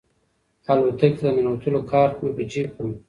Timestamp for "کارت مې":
1.91-2.31